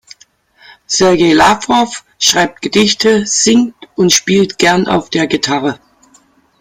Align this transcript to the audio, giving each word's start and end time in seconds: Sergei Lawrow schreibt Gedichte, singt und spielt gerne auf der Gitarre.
Sergei 0.87 1.33
Lawrow 1.33 1.95
schreibt 2.17 2.63
Gedichte, 2.63 3.27
singt 3.27 3.75
und 3.95 4.11
spielt 4.11 4.57
gerne 4.57 4.91
auf 4.91 5.11
der 5.11 5.27
Gitarre. 5.27 5.79